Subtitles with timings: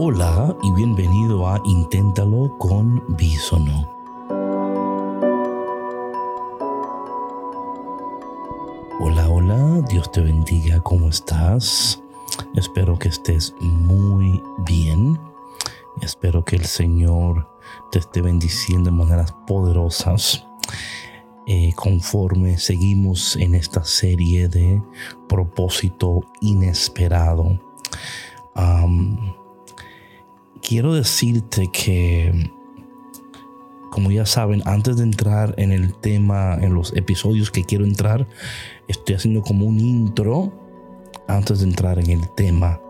[0.00, 3.90] Hola y bienvenido a Inténtalo con Bisono.
[9.00, 12.00] Hola, hola, Dios te bendiga, ¿cómo estás?
[12.54, 15.18] Espero que estés muy bien.
[16.00, 17.48] Espero que el Señor
[17.90, 20.46] te esté bendiciendo de maneras poderosas.
[21.48, 24.80] Eh, conforme seguimos en esta serie de
[25.26, 27.58] propósito inesperado.
[30.68, 32.50] Quiero decirte que,
[33.90, 38.28] como ya saben, antes de entrar en el tema, en los episodios que quiero entrar,
[38.86, 40.52] estoy haciendo como un intro
[41.26, 42.82] antes de entrar en el tema.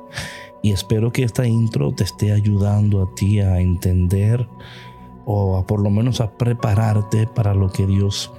[0.61, 4.49] Y espero que esta intro te esté ayudando a ti a entender
[5.25, 8.33] o a por lo menos a prepararte para lo que Dios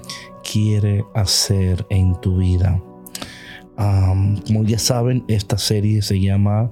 [0.43, 2.81] quiere hacer en tu vida.
[3.77, 6.71] como ya saben, esta serie se llama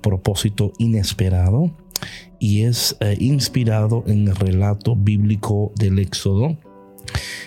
[0.00, 1.70] Propósito Inesperado
[2.38, 6.56] y es eh, inspirado en el relato bíblico del Éxodo.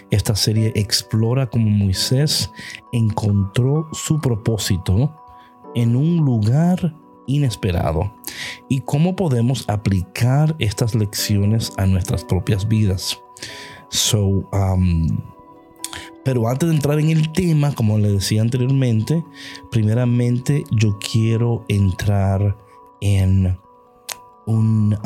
[0.09, 2.50] Esta serie explora cómo Moisés
[2.92, 5.16] encontró su propósito
[5.75, 6.94] en un lugar
[7.28, 8.14] inesperado
[8.67, 13.19] y cómo podemos aplicar estas lecciones a nuestras propias vidas.
[13.89, 15.08] So, um,
[16.23, 19.23] pero antes de entrar en el tema, como le decía anteriormente,
[19.72, 22.58] primeramente yo quiero entrar
[23.02, 23.58] en
[24.52, 24.98] un,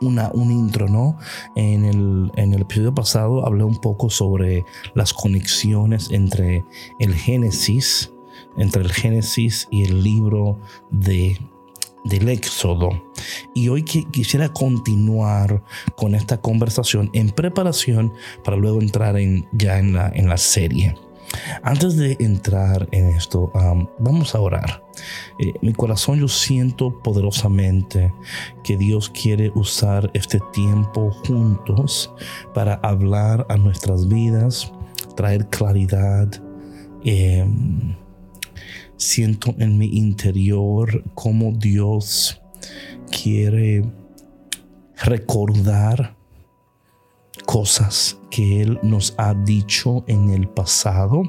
[0.00, 1.18] un intro, ¿no?
[1.56, 6.64] En el, en el episodio pasado hablé un poco sobre las conexiones entre
[6.98, 8.10] el Génesis
[8.56, 10.58] entre el Génesis y el libro
[10.90, 11.38] de
[12.04, 12.90] del Éxodo.
[13.54, 15.64] Y hoy quisiera continuar
[15.96, 18.12] con esta conversación en preparación
[18.44, 20.94] para luego entrar en, ya en la, en la serie.
[21.62, 23.50] Antes de entrar en esto,
[23.98, 24.82] vamos a orar.
[25.38, 28.12] Eh, mi corazón yo siento poderosamente
[28.62, 32.12] que Dios quiere usar este tiempo juntos
[32.54, 34.72] para hablar a nuestras vidas,
[35.16, 36.28] traer claridad.
[37.04, 37.46] Eh,
[38.96, 42.40] siento en mi interior cómo Dios
[43.10, 43.84] quiere
[44.96, 46.16] recordar
[47.46, 51.22] cosas que Él nos ha dicho en el pasado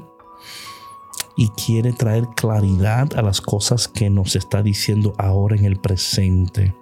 [1.36, 6.74] y quiere traer claridad a las cosas que nos está diciendo ahora en el presente.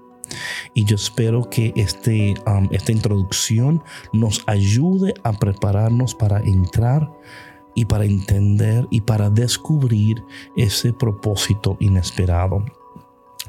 [0.72, 3.82] Y yo espero que este, um, esta introducción
[4.14, 7.12] nos ayude a prepararnos para entrar
[7.74, 10.24] y para entender y para descubrir
[10.56, 12.64] ese propósito inesperado.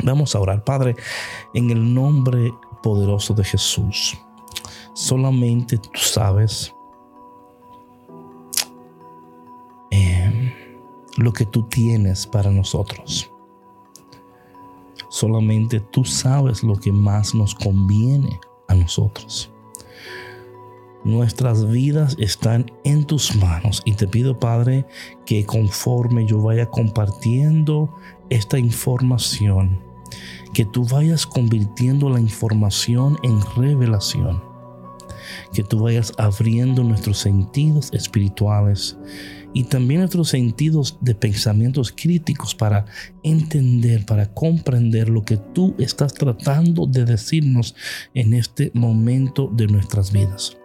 [0.03, 0.97] Vamos a orar, Padre,
[1.53, 2.53] en el nombre
[2.83, 4.17] poderoso de Jesús.
[4.95, 6.73] Solamente tú sabes
[9.91, 10.53] em,
[11.17, 13.29] lo que tú tienes para nosotros.
[15.09, 18.39] Solamente tú sabes lo que más nos conviene
[18.69, 19.51] a nosotros.
[21.03, 24.85] Nuestras vidas están en tus manos y te pido, Padre,
[25.25, 27.93] que conforme yo vaya compartiendo
[28.29, 29.77] esta información,
[30.53, 34.54] que tú vayas convirtiendo la información en revelación,
[35.53, 38.97] que tú vayas abriendo nuestros sentidos espirituales
[39.53, 42.85] y también nuestros sentidos de pensamientos críticos para
[43.23, 47.75] entender, para comprender lo que tú estás tratando de decirnos
[48.13, 50.57] en este momento de nuestras vidas.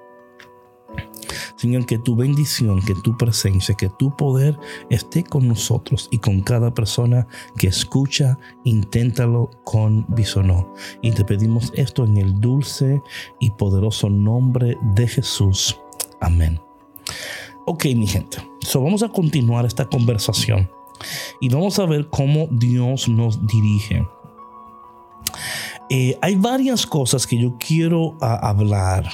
[1.61, 6.41] Señor, que tu bendición, que tu presencia, que tu poder esté con nosotros y con
[6.41, 7.27] cada persona
[7.59, 10.73] que escucha, inténtalo con bisonó.
[11.03, 13.03] Y te pedimos esto en el dulce
[13.41, 15.79] y poderoso nombre de Jesús.
[16.23, 16.59] Amén.
[17.67, 18.39] Ok, mi gente.
[18.63, 20.71] So vamos a continuar esta conversación
[21.43, 24.09] y vamos a ver cómo Dios nos dirige.
[25.91, 29.11] Eh, hay varias cosas que yo quiero ah, hablar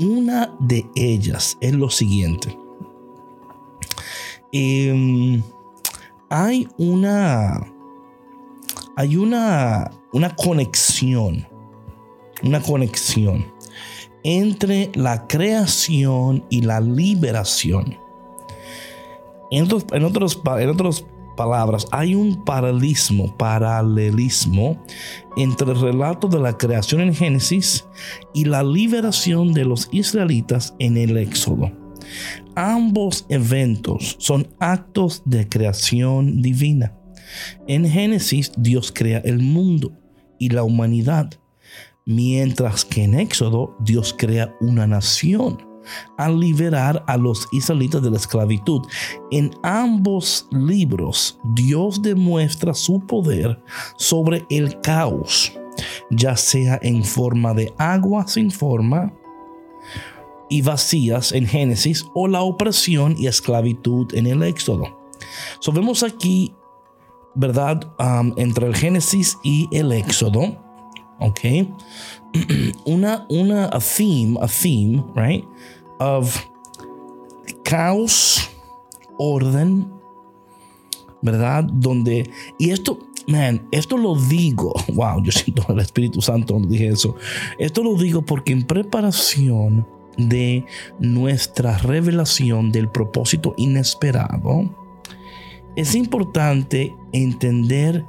[0.00, 2.58] una de ellas es lo siguiente.
[4.52, 5.42] Em,
[6.28, 7.60] hay una.
[8.96, 11.46] Hay una, una conexión.
[12.42, 13.44] Una conexión
[14.22, 17.98] entre la creación y la liberación.
[19.50, 21.06] En otros, en otros, en otros
[21.92, 24.84] hay un paralelismo, paralelismo
[25.36, 27.86] entre el relato de la creación en Génesis
[28.34, 31.72] y la liberación de los israelitas en el Éxodo.
[32.54, 36.94] Ambos eventos son actos de creación divina.
[37.68, 39.92] En Génesis Dios crea el mundo
[40.38, 41.30] y la humanidad,
[42.04, 45.69] mientras que en Éxodo Dios crea una nación
[46.16, 48.82] a liberar a los israelitas de la esclavitud.
[49.30, 53.62] En ambos libros, Dios demuestra su poder
[53.96, 55.52] sobre el caos
[56.10, 59.12] ya sea en forma de agua sin forma
[60.48, 64.98] y vacías en Génesis o la opresión y esclavitud en el Éxodo.
[65.60, 66.54] So vemos aquí,
[67.34, 67.92] ¿verdad?
[68.36, 70.58] Entre el Génesis y el Éxodo,
[71.20, 71.40] ¿ok?
[72.84, 75.44] una, una, a theme, a theme, right?
[75.98, 76.36] Of
[77.62, 78.50] caos,
[79.18, 79.90] orden,
[81.22, 81.64] ¿verdad?
[81.64, 82.28] Donde,
[82.58, 87.16] y esto, man, esto lo digo, wow, yo siento el Espíritu Santo dije eso.
[87.58, 89.86] Esto lo digo porque en preparación
[90.16, 90.64] de
[90.98, 94.68] nuestra revelación del propósito inesperado,
[95.76, 98.04] es importante entender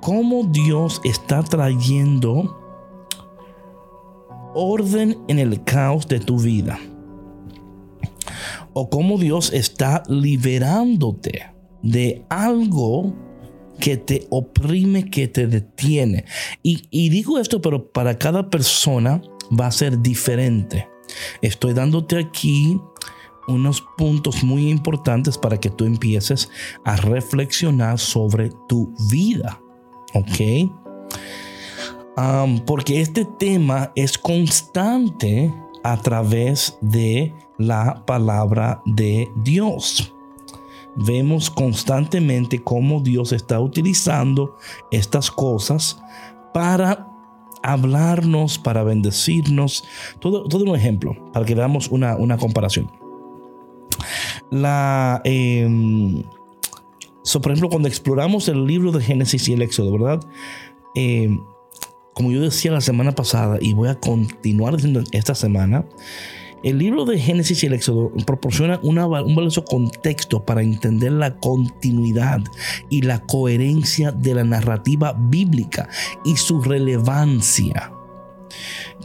[0.00, 2.62] cómo Dios está trayendo
[4.54, 6.78] orden en el caos de tu vida.
[8.72, 11.50] O cómo Dios está liberándote
[11.82, 13.14] de algo
[13.78, 16.24] que te oprime, que te detiene.
[16.62, 19.22] Y, y digo esto, pero para cada persona
[19.58, 20.88] va a ser diferente.
[21.42, 22.78] Estoy dándote aquí
[23.46, 26.50] unos puntos muy importantes para que tú empieces
[26.84, 29.60] a reflexionar sobre tu vida.
[30.16, 30.70] ¿Ok?
[32.64, 35.54] porque este tema es constante
[35.84, 40.14] a través de la palabra de Dios.
[40.96, 44.56] Vemos constantemente cómo Dios está utilizando
[44.90, 46.02] estas cosas
[46.54, 47.06] para
[47.62, 49.84] hablarnos, para bendecirnos.
[50.18, 52.90] Todo, todo un ejemplo, para que veamos una, una comparación.
[54.50, 55.20] La,
[57.34, 60.20] em, por ejemplo, cuando exploramos el libro de Génesis y el Éxodo, ¿verdad?
[60.94, 61.40] Em,
[62.14, 65.84] como yo decía la semana pasada y voy a continuar diciendo esta semana,
[66.62, 72.40] el libro de Génesis y el Éxodo proporciona un valioso contexto para entender la continuidad
[72.88, 75.88] y la coherencia de la narrativa bíblica
[76.24, 77.92] y su relevancia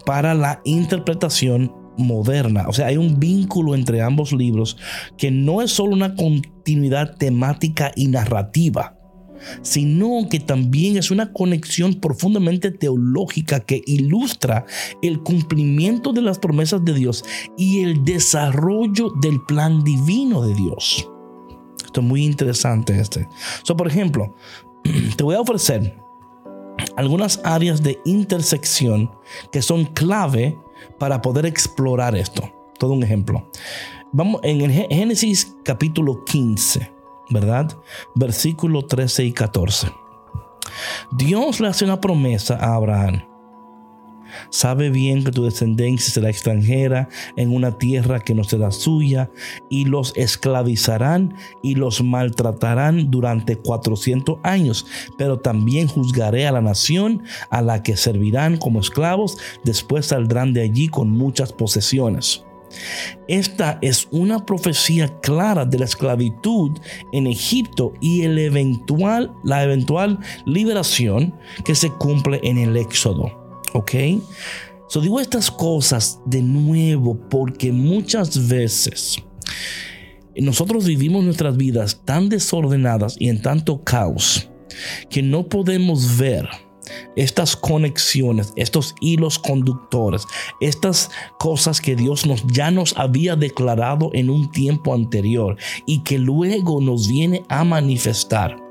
[0.06, 2.66] para la interpretación moderna.
[2.68, 4.78] O sea, hay un vínculo entre ambos libros
[5.18, 8.98] que no es solo una continuidad temática y narrativa,
[9.62, 14.66] sino que también es una conexión profundamente teológica que ilustra
[15.02, 17.24] el cumplimiento de las promesas de Dios
[17.58, 21.08] y el desarrollo del plan divino de Dios.
[21.84, 23.28] Esto es muy interesante este.
[23.64, 24.36] So, por ejemplo,
[25.18, 25.98] te voy a ofrecer
[26.96, 29.12] algunas áreas de intersección
[29.52, 30.58] que son clave
[30.98, 32.50] para poder explorar esto.
[32.78, 33.50] Todo un ejemplo.
[34.12, 37.02] Vamos en el Génesis capítulo 15.
[37.32, 37.72] ¿verdad?
[38.14, 39.92] Versículo 13 y 14.
[41.12, 43.24] Dios le hace una promesa a Abraham.
[44.50, 49.30] Sabe bien que tu descendencia será extranjera en una tierra que no será suya,
[49.70, 54.86] y los esclavizarán y los maltratarán durante 400 años,
[55.18, 60.62] pero también juzgaré a la nación a la que servirán como esclavos, después saldrán de
[60.62, 62.44] allí con muchas posesiones.
[63.28, 66.72] Esta es una profecía clara de la esclavitud
[67.12, 71.36] en Egipto y el eventual, la eventual liberación
[71.66, 73.41] que se cumple en el Éxodo.
[73.74, 73.92] ¿Ok?
[74.90, 79.18] So digo estas cosas de nuevo porque muchas veces
[80.36, 84.50] nosotros vivimos nuestras vidas tan desordenadas y en tanto caos
[85.10, 86.48] que no podemos ver
[87.16, 90.28] estas conexiones, estos hilos conductores,
[90.60, 96.18] estas cosas que Dios nos ya nos había declarado en un tiempo anterior y que
[96.18, 98.62] luego nos viene a manifestar.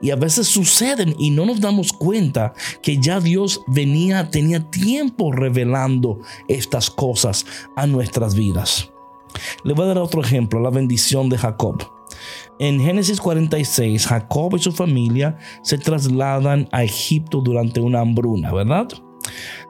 [0.00, 5.32] Y a veces suceden y no nos damos cuenta que ya Dios venía, tenía tiempo
[5.32, 8.90] revelando estas cosas a nuestras vidas.
[9.64, 11.90] Le voy a dar otro ejemplo, la bendición de Jacob.
[12.58, 18.88] En Génesis 46, Jacob y su familia se trasladan a Egipto durante una hambruna, ¿verdad?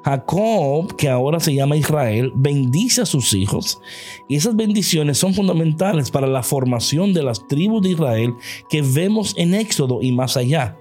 [0.05, 3.81] Jacob, que ahora se llama Israel, bendice a sus hijos
[4.29, 8.35] y esas bendiciones son fundamentales para la formación de las tribus de Israel
[8.69, 10.77] que vemos en Éxodo y más allá.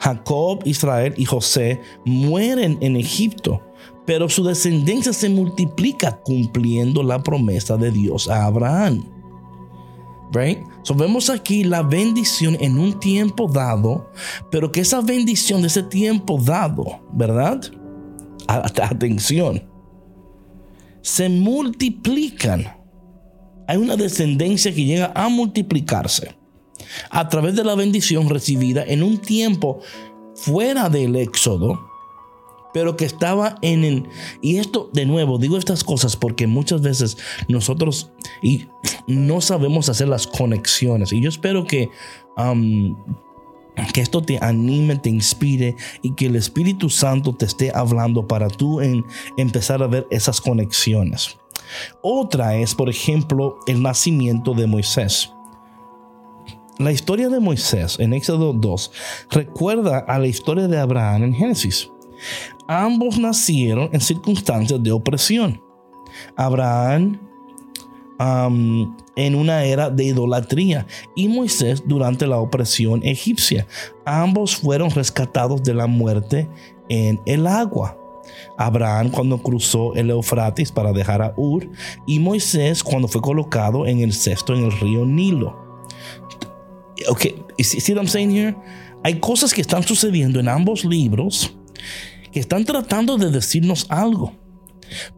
[0.00, 3.62] Jacob, Israel y José mueren en Egipto,
[4.04, 9.04] pero su descendencia se multiplica cumpliendo la promesa de Dios a Abraham.
[10.32, 10.71] Right?
[10.82, 14.10] So vemos aquí la bendición en un tiempo dado,
[14.50, 17.60] pero que esa bendición de ese tiempo dado, ¿verdad?
[18.48, 19.62] Atención.
[21.02, 22.66] Se multiplican.
[23.68, 26.36] Hay una descendencia que llega a multiplicarse
[27.10, 29.80] a través de la bendición recibida en un tiempo
[30.34, 31.91] fuera del éxodo
[32.72, 34.08] pero que estaba en el...
[34.40, 38.10] Y esto, de nuevo, digo estas cosas porque muchas veces nosotros
[38.42, 38.66] y
[39.06, 41.12] no sabemos hacer las conexiones.
[41.12, 41.90] Y yo espero que
[43.92, 48.48] que esto te anime, te inspire y que el Espíritu Santo te esté hablando para
[48.48, 49.04] tú en,
[49.36, 51.36] empezar a ver esas conexiones.
[52.02, 55.32] Otra es, por ejemplo, el nacimiento de Moisés.
[56.78, 58.92] La historia de Moisés en Éxodo 2
[59.30, 61.90] recuerda a la historia de Abraham en Génesis.
[62.72, 65.60] Ambos nacieron en circunstancias de opresión.
[66.36, 67.20] Abraham
[69.16, 73.66] en una era de idolatría y Moisés durante la opresión egipcia.
[74.06, 76.48] Ambos fueron rescatados de la muerte
[76.88, 77.98] en el agua.
[78.56, 81.68] Abraham cuando cruzó el Eufrates para dejar a Ur
[82.06, 85.60] y Moisés cuando fue colocado en el cesto en el río Nilo.
[87.08, 87.26] Ok,
[87.58, 88.56] see what I'm saying here?
[89.02, 91.54] Hay cosas que están sucediendo en ambos libros
[92.32, 94.32] que están tratando de decirnos algo.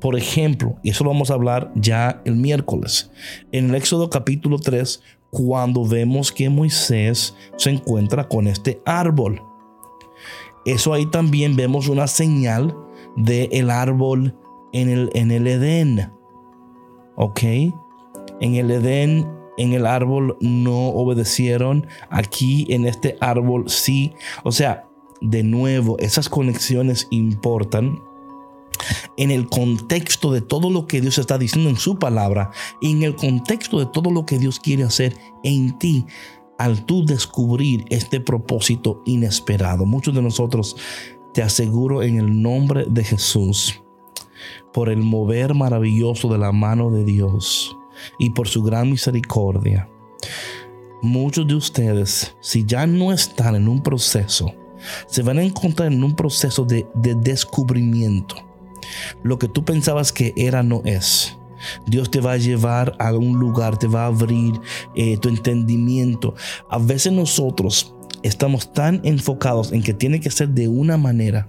[0.00, 3.10] Por ejemplo, y eso lo vamos a hablar ya el miércoles,
[3.52, 9.42] en el Éxodo capítulo 3, cuando vemos que Moisés se encuentra con este árbol.
[10.64, 12.74] Eso ahí también vemos una señal
[13.16, 14.36] del el árbol
[14.72, 16.12] en el, en el Edén.
[17.16, 17.42] ¿Ok?
[18.40, 19.28] En el Edén,
[19.58, 21.86] en el árbol no obedecieron.
[22.10, 24.14] Aquí en este árbol sí.
[24.42, 24.88] O sea,
[25.24, 28.00] de nuevo, esas conexiones importan
[29.16, 32.50] en el contexto de todo lo que Dios está diciendo en su palabra
[32.80, 36.06] y en el contexto de todo lo que Dios quiere hacer en ti
[36.58, 39.86] al tú descubrir este propósito inesperado.
[39.86, 40.76] Muchos de nosotros,
[41.32, 43.82] te aseguro en el nombre de Jesús,
[44.72, 47.76] por el mover maravilloso de la mano de Dios
[48.18, 49.88] y por su gran misericordia,
[51.02, 54.54] muchos de ustedes, si ya no están en un proceso,
[55.06, 58.54] se van a encontrar en un proceso de, de descubrimiento
[59.22, 61.36] lo que tú pensabas que era no es.
[61.86, 64.52] Dios te va a llevar a un lugar, te va a abrir
[64.94, 66.34] eh, tu entendimiento.
[66.70, 71.48] A veces nosotros estamos tan enfocados en que tiene que ser de una manera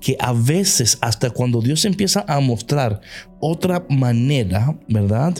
[0.00, 3.00] que a veces hasta cuando Dios empieza a mostrar
[3.38, 5.34] otra manera, ¿verdad?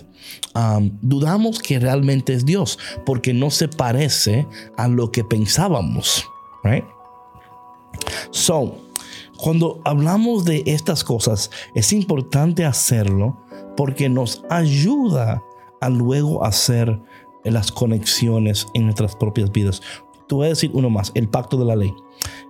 [1.00, 6.24] dudamos que realmente es Dios porque no se parece a lo que pensábamos,
[6.62, 6.84] right?
[8.30, 8.76] So,
[9.36, 13.36] cuando hablamos de estas cosas, es importante hacerlo
[13.76, 15.42] porque nos ayuda
[15.80, 17.02] a luego hacer
[17.44, 19.82] las conexiones en nuestras propias vidas.
[20.28, 21.92] Te voy a decir uno más, el pacto de la ley.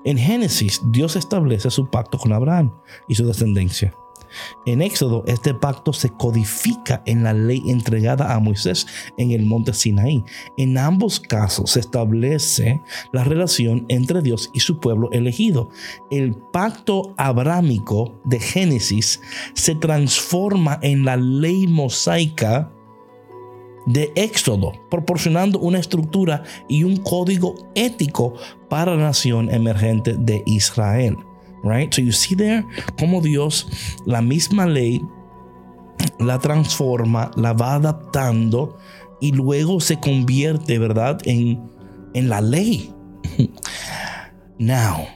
[0.05, 2.73] En Génesis, Dios establece su pacto con Abraham
[3.09, 3.95] y su descendencia.
[4.67, 8.87] En Éxodo, este pacto se codifica en la ley entregada a Moisés
[9.19, 10.25] en el monte Sinaí.
[10.57, 12.81] En ambos casos se establece
[13.13, 15.71] la relación entre Dios y su pueblo elegido.
[16.11, 19.21] El pacto abrámico de Génesis
[19.55, 22.73] se transforma en la ley mosaica
[23.87, 28.35] de Éxodo, proporcionando una estructura y un código ético
[28.69, 31.17] para la nación emergente de Israel.
[31.63, 31.93] Right?
[31.93, 32.65] So you see there
[32.99, 33.69] cómo Dios,
[34.07, 35.01] la misma ley,
[36.19, 38.79] la transforma, la va adaptando
[39.21, 41.21] y luego se convierte, ¿verdad?
[41.25, 41.61] En,
[42.15, 42.93] en la ley.
[44.59, 45.07] Now,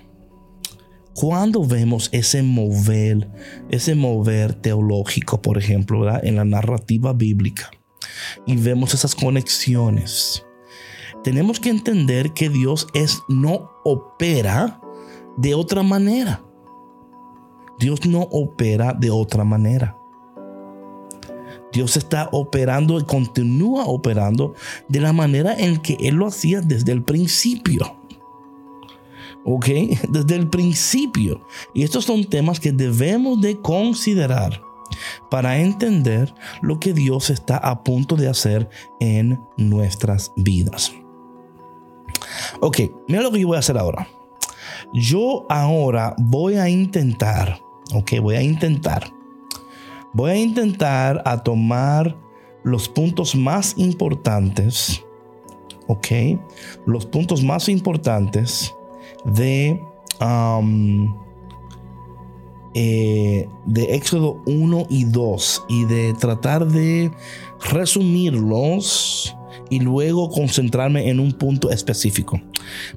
[1.16, 3.28] cuando vemos ese mover,
[3.70, 6.24] ese mover teológico, por ejemplo, ¿verdad?
[6.24, 7.70] en la narrativa bíblica,
[8.46, 10.44] y vemos esas conexiones,
[11.24, 14.80] tenemos que entender que Dios es no opera
[15.36, 16.42] de otra manera.
[17.78, 19.96] Dios no opera de otra manera.
[21.72, 24.54] Dios está operando y continúa operando
[24.88, 27.96] de la manera en que Él lo hacía desde el principio.
[29.44, 29.66] ¿Ok?
[30.08, 31.46] Desde el principio.
[31.72, 34.60] Y estos son temas que debemos de considerar
[35.30, 40.92] para entender lo que Dios está a punto de hacer en nuestras vidas.
[42.60, 44.08] Ok, mira lo que yo voy a hacer ahora.
[44.92, 47.60] Yo ahora voy a intentar,
[47.94, 49.12] ok, voy a intentar,
[50.12, 52.16] voy a intentar a tomar
[52.62, 55.04] los puntos más importantes,
[55.86, 56.06] ok,
[56.86, 58.74] los puntos más importantes
[59.24, 59.80] de,
[60.20, 61.14] um,
[62.74, 67.10] eh, de Éxodo 1 y 2 y de tratar de
[67.70, 69.36] resumirlos
[69.70, 72.40] y luego concentrarme en un punto específico.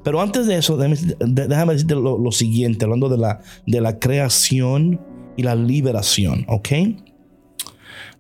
[0.04, 5.00] Pero antes de eso, déjame, decirte lo, siguiente, hablando de la, de la creación
[5.38, 6.70] y la liberación, ¿ok?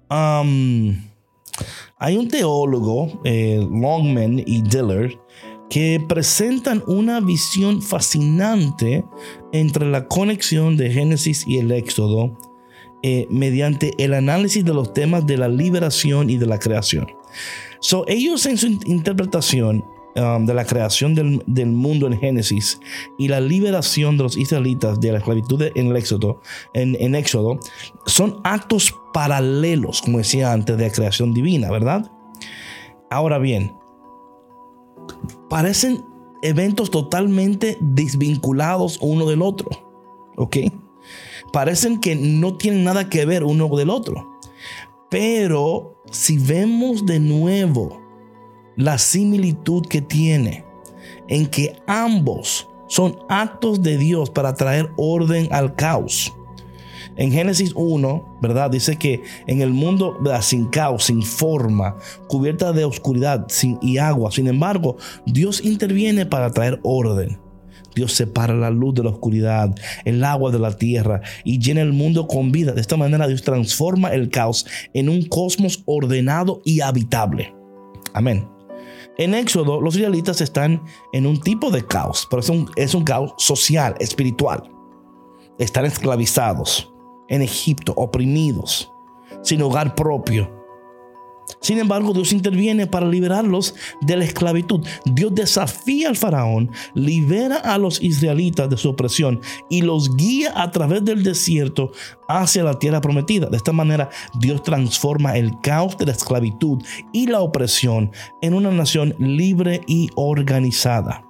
[0.10, 0.96] Um,
[2.00, 5.12] hay un teólogo, eh, Longman y Dillard,
[5.70, 9.06] que presentan una visión fascinante
[9.53, 12.38] entre la conexión de Génesis y el Éxodo
[13.03, 17.08] eh, mediante el análisis de los temas de la liberación y de la creación.
[17.79, 22.79] So, ellos en su interpretación um, de la creación del, mundo en Génesis
[23.17, 26.41] y la liberación de los israelitas de la esclavitud en el Éxodo,
[26.74, 27.59] en, en Éxodo,
[28.05, 32.12] son actos paralelos, como decía antes, de la creación divina, ¿verdad?
[33.09, 33.74] Ahora bien,
[35.50, 36.03] parecen
[36.41, 39.69] eventos totalmente desvinculados uno del otro,
[40.38, 40.57] ¿ok?
[41.51, 44.39] Parecen que no tienen nada que ver uno del otro.
[45.09, 48.01] Pero si vemos de nuevo
[48.75, 50.65] la similitud que tiene
[51.27, 56.33] en que ambos son actos de Dios para traer orden al caos.
[57.15, 58.71] En Génesis 1, ¿verdad?
[58.71, 61.97] Dice que en el mundo sin caos, sin forma,
[62.27, 63.47] cubierta de oscuridad
[63.81, 67.37] y agua, sin embargo, Dios interviene para traer orden.
[68.00, 69.75] Dios separa la luz de la oscuridad,
[70.06, 72.72] el agua de la tierra y llena el mundo con vida.
[72.72, 77.53] De esta manera Dios transforma el caos en un cosmos ordenado y habitable.
[78.13, 78.48] Amén.
[79.18, 83.03] En Éxodo, los israelitas están en un tipo de caos, pero es un, es un
[83.03, 84.63] caos social, espiritual.
[85.58, 86.89] Están esclavizados
[87.27, 88.89] en Egipto, oprimidos,
[89.44, 90.58] sin hogar propio
[91.62, 94.86] sin embargo, Dios interviene para liberarlos de la esclavitud.
[95.06, 100.72] Dios desafía al faraón, libera a los israelitas de su opresión y los guía a
[100.72, 101.91] través del desierto
[102.27, 103.48] hacia la tierra prometida.
[103.48, 108.72] De esta manera, Dios transforma el caos de la esclavitud y la opresión en una
[108.72, 111.28] nación libre y organizada.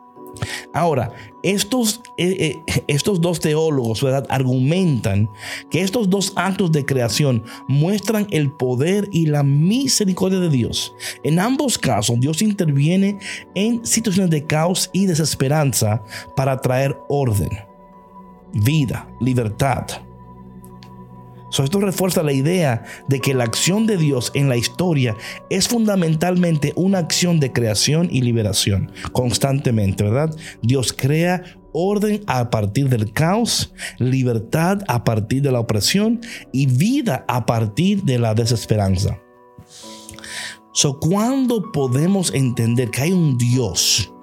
[0.74, 1.12] Ahora,
[1.44, 4.26] estos, eh, eh, estos dos teólogos ¿verdad?
[4.30, 5.30] argumentan
[5.70, 10.94] que estos dos actos de creación muestran el poder y la misericordia de Dios.
[11.24, 13.20] En ambos casos, Dios interviene
[13.56, 16.04] en situaciones de caos y desesperanza
[16.36, 17.50] para traer orden,
[18.54, 20.09] vida, libertad
[21.58, 25.16] esto refuerza la idea de que la acción de Dios en la historia
[25.50, 30.36] es fundamentalmente una acción de creación y liberación, constantemente, ¿verdad?
[30.62, 37.26] Dios crea orden a partir del caos, libertad a partir de la opresión y vida
[37.28, 39.20] a partir de la desesperanza.
[40.74, 44.14] So, ¿Cuándo podemos entender que hay un Dios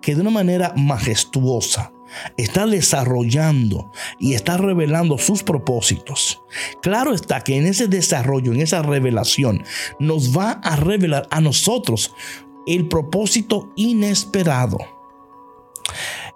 [0.00, 1.92] que de una manera majestuosa,
[2.36, 6.42] está desarrollando y está revelando sus propósitos.
[6.82, 9.64] Claro está que en ese desarrollo, en esa revelación,
[9.98, 12.14] nos va a revelar a nosotros
[12.66, 14.78] el propósito inesperado.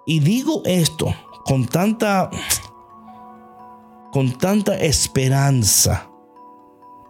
[0.05, 2.29] Y digo esto con tanta
[4.11, 6.09] con tanta esperanza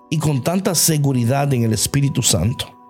[0.09, 2.82] y con tanta seguridad en el Espíritu Santo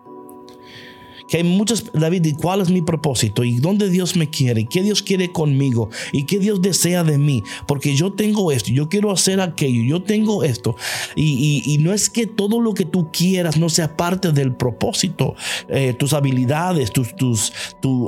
[1.28, 3.44] que hay muchas, David, ¿y cuál es mi propósito?
[3.44, 4.62] ¿Y dónde Dios me quiere?
[4.62, 5.90] ¿Y qué Dios quiere conmigo?
[6.12, 7.44] ¿Y qué Dios desea de mí?
[7.68, 10.76] Porque yo tengo esto, yo quiero hacer aquello, yo tengo esto.
[11.16, 15.36] Y, no es que todo lo que tú quieras no sea parte del propósito,
[15.68, 17.52] eh, tus habilidades, tus, tus,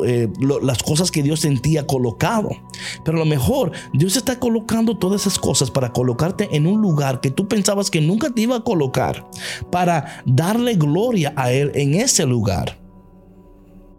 [0.05, 0.29] eh,
[0.61, 2.49] las cosas que Dios en ti colocado.
[3.03, 7.21] Pero a lo mejor Dios está colocando todas esas cosas para colocarte en un lugar
[7.21, 9.27] que tú pensabas que nunca te iba a colocar,
[9.71, 12.84] para darle gloria a Él en ese lugar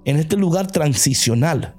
[0.06, 1.74] en este lugar transicional.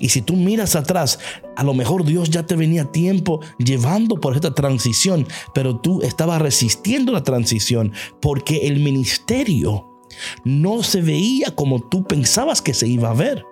[0.00, 1.18] Y si tú miras atrás,
[1.56, 6.40] a lo mejor Dios ya te venía tiempo llevando por esta transición, pero tú estabas
[6.40, 9.86] resistiendo la transición porque el ministerio
[10.44, 13.44] no se veía como tú pensabas que se iba a ver.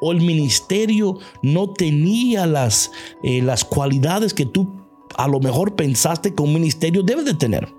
[0.00, 2.90] O el ministerio no tenía las,
[3.22, 4.82] eh, las cualidades que tú
[5.16, 7.72] a lo mejor pensaste que un ministerio debe de tener.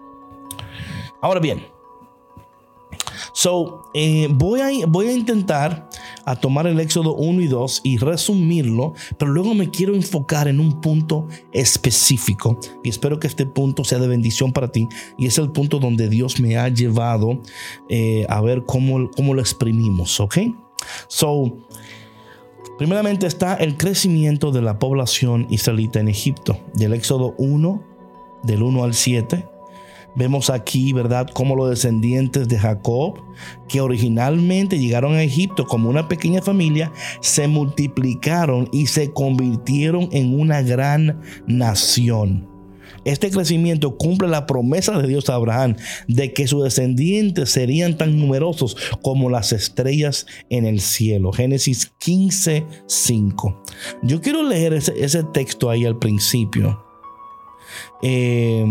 [1.22, 1.64] Ahora bien,
[3.34, 5.90] So, eh, voy, a, voy a intentar
[6.24, 10.60] a tomar el Éxodo 1 y 2 y resumirlo, pero luego me quiero enfocar en
[10.60, 15.40] un punto específico y espero que este punto sea de bendición para ti y es
[15.40, 17.42] el punto donde Dios me ha llevado
[17.90, 20.38] eh, a ver cómo, cómo lo exprimimos, ¿ok?
[21.08, 21.58] So,
[22.78, 27.84] primeramente está el crecimiento de la población israelita en Egipto, del Éxodo 1,
[28.44, 29.53] del 1 al 7
[30.16, 33.20] Vemos aquí, ¿verdad?, cómo los descendientes de Jacob,
[33.68, 40.40] que originalmente llegaron a Egipto como una pequeña familia, se multiplicaron y se convirtieron en
[40.40, 42.54] una gran nación.
[43.06, 45.76] Este crecimiento cumple la promesa de Dios a Abraham
[46.08, 51.34] de que sus descendientes serían tan numerosos como las estrellas en el cielo.
[51.34, 53.64] Génesis 15, 5.
[54.04, 56.82] Yo quiero leer ese, ese texto ahí al principio.
[58.02, 58.64] Eh,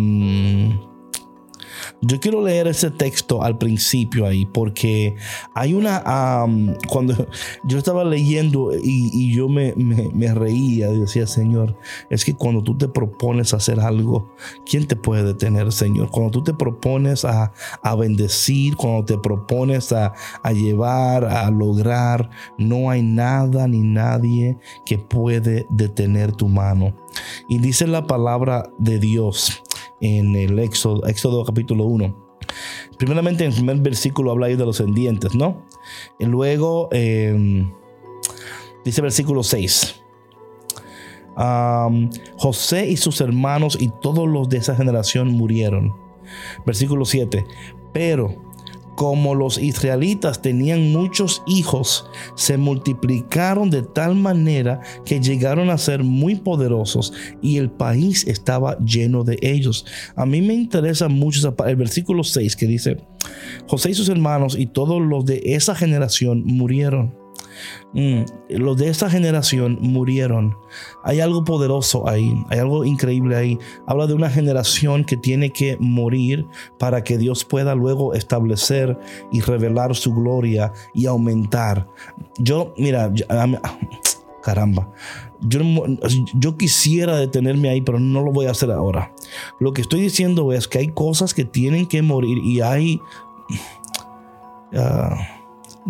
[2.01, 5.14] Yo quiero leer ese texto al principio ahí, porque
[5.55, 6.03] hay una,
[6.88, 7.29] cuando
[7.64, 11.77] yo estaba leyendo y, yo me, me, reía, decía, Señor,
[12.11, 14.35] es que cuando tú te propones hacer algo,
[14.66, 16.11] ¿quién te puede detener, Señor?
[16.11, 22.31] Cuando tú te propones a, a bendecir, cuando te propones a, a llevar, a lograr,
[22.59, 26.95] no hay nada ni nadie que puede detener tu mano.
[27.49, 29.62] Y dice la palabra de Dios
[30.02, 32.36] en el Éxodo, Éxodo capítulo 1.
[32.98, 35.64] Primeramente en el primer versículo habla ahí de los endientes, ¿no?
[36.18, 37.72] Y luego em,
[38.84, 40.00] dice versículo 6.
[42.36, 45.94] José y sus hermanos y todos los de esa generación murieron.
[46.66, 47.46] Versículo 7.
[47.92, 48.51] Pero
[48.96, 56.05] como los israelitas tenían muchos hijos, se multiplicaron de tal manera que llegaron a ser
[56.05, 59.87] muy poderosos y el país estaba lleno de ellos.
[60.16, 62.98] A mí me interesa mucho el versículo 6 que dice,
[63.66, 67.21] José y sus hermanos y todos los de esa generación murieron.
[67.95, 70.57] Mm, los de esa generación murieron.
[71.05, 73.59] Hay algo poderoso ahí, hay algo increíble ahí.
[73.87, 76.47] Habla de una generación que tiene que morir
[76.79, 78.99] para que Dios pueda luego establecer
[79.31, 81.87] y revelar su gloria y aumentar.
[82.38, 83.12] Yo, mira,
[84.42, 84.90] caramba,
[85.40, 85.61] yo,
[86.35, 89.12] yo, quisiera detenerme ahí, pero no lo voy a hacer ahora.
[89.61, 93.01] Lo que estoy diciendo es que hay cosas que tienen que morir y hay...
[94.75, 95.41] Ah,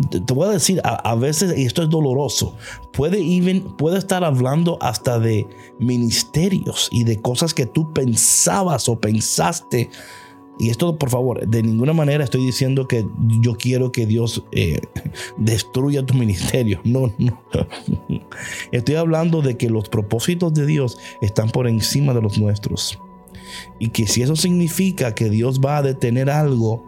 [0.09, 2.55] te voy a decir, a, veces, y esto es doloroso,
[2.91, 5.47] puede, even, puede estar hablando hasta de
[5.79, 9.89] ministerios y de cosas que tú pensabas o pensaste.
[10.59, 13.05] Y esto, por favor, de ninguna manera estoy diciendo que
[13.41, 14.79] yo quiero que Dios eh,
[15.37, 16.79] destruya tu ministerio.
[16.83, 17.43] No, no.
[18.71, 22.99] Estoy hablando de que los propósitos de Dios están por encima de los nuestros.
[23.79, 26.85] Y que si eso significa que Dios va a detener algo,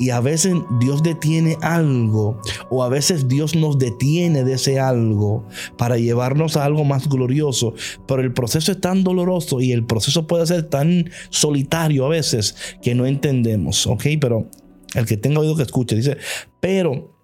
[0.00, 5.46] y a veces Dios detiene algo o a veces Dios nos detiene de ese algo
[5.76, 7.74] para llevarnos a algo más glorioso.
[8.06, 12.56] Pero el proceso es tan doloroso y el proceso puede ser tan solitario a veces
[12.82, 13.86] que no entendemos.
[13.86, 14.04] ¿Ok?
[14.18, 14.48] Pero
[14.94, 16.16] el que tenga oído que escuche dice,
[16.60, 17.14] pero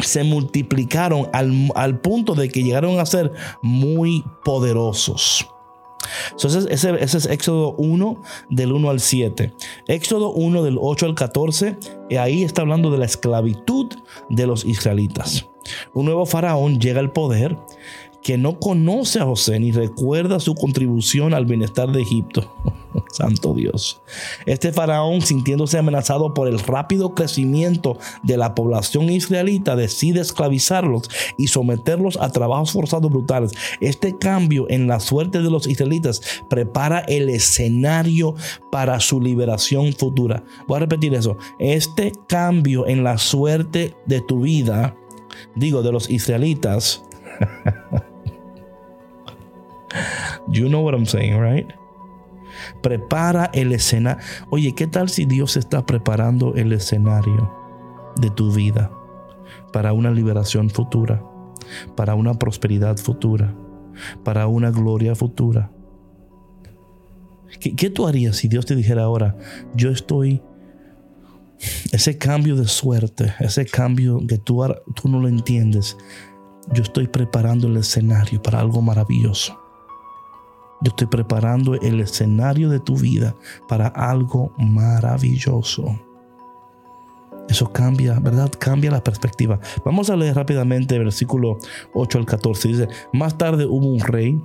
[0.00, 3.30] se multiplicaron al, al punto de que llegaron a ser
[3.62, 5.46] muy poderosos.
[6.30, 9.52] Entonces, ese, es Éxodo 1 del 1 al 7.
[9.88, 11.76] Éxodo 1 del 8 al 14,
[12.10, 13.88] y ahí está hablando de la esclavitud
[14.28, 15.46] de los israelitas.
[15.94, 17.56] Un nuevo faraón llega al poder
[18.22, 22.52] que no conoce a José ni recuerda su contribución al bienestar de Egipto.
[23.12, 24.00] Santo Dios.
[24.46, 31.48] Este faraón, sintiéndose amenazado por el rápido crecimiento de la población israelita, decide esclavizarlos y
[31.48, 33.52] someterlos a trabajos forzados brutales.
[33.80, 38.34] Este cambio en la suerte de los israelitas prepara el escenario
[38.70, 40.44] para su liberación futura.
[40.66, 41.36] Voy a repetir eso.
[41.58, 44.96] Este cambio en la suerte de tu vida,
[45.56, 47.02] digo, de los israelitas,
[50.52, 51.66] You know what I'm saying, right?
[52.82, 54.22] Prepara el escenario.
[54.50, 57.50] Oye, ¿qué tal si Dios está preparando el escenario
[58.20, 58.90] de tu vida
[59.72, 61.24] para una liberación futura,
[61.96, 63.54] para una prosperidad futura,
[64.22, 65.70] para una gloria futura?
[67.60, 69.36] ¿Qué, tú harías si Dios te dijera ahora,
[69.74, 70.42] yo estoy,
[71.92, 75.96] ese cambio de suerte, ese cambio que tú, tú no lo entiendes,
[76.72, 79.61] yo estoy preparando el escenario para algo maravilloso?
[80.82, 83.34] Yo estoy preparando el escenario de tu vida
[83.68, 85.84] para algo maravilloso.
[87.48, 88.50] Eso cambia, ¿verdad?
[88.58, 89.60] Cambia la perspectiva.
[89.84, 91.58] Vamos a leer rápidamente versículo
[91.94, 92.68] 8 al 14.
[92.68, 94.40] Dice, más tarde hubo un rey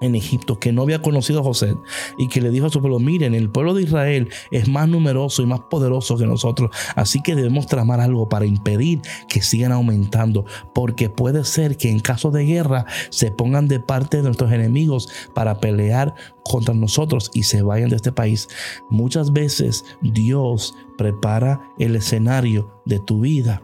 [0.00, 1.76] en Egipto que no había conocido a José
[2.18, 5.42] y que le dijo a su pueblo, miren, el pueblo de Israel es más numeroso
[5.42, 10.44] y más poderoso que nosotros, así que debemos tramar algo para impedir que sigan aumentando,
[10.74, 15.08] porque puede ser que en caso de guerra se pongan de parte de nuestros enemigos
[15.34, 18.48] para pelear contra nosotros y se vayan de este país.
[18.90, 23.62] Muchas veces Dios prepara el escenario de tu vida.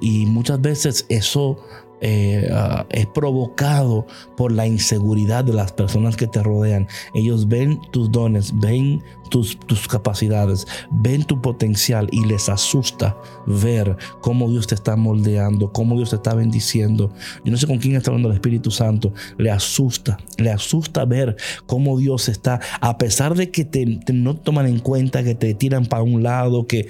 [0.00, 1.56] y muchas veces eso
[2.00, 4.06] eh, ah, es provocado
[4.36, 6.86] por la inseguridad de las personas que te rodean.
[7.14, 13.96] Ellos ven tus dones, ven tus, tus capacidades, ven tu potencial y les asusta ver
[14.20, 17.12] cómo Dios te está moldeando, cómo Dios te está bendiciendo.
[17.44, 19.12] Yo no sé con quién está hablando el Espíritu Santo.
[19.36, 24.66] Le asusta, le asusta ver cómo Dios está, a pesar de que te, no toman
[24.66, 26.88] en cuenta, que te tiran para un lado, que